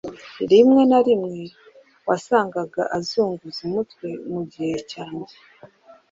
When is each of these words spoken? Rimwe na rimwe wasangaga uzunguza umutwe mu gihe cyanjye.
Rimwe 0.51 0.81
na 0.89 0.99
rimwe 1.07 1.41
wasangaga 2.07 2.81
uzunguza 2.97 3.59
umutwe 3.67 4.07
mu 4.31 4.41
gihe 4.51 4.75
cyanjye. 4.91 5.35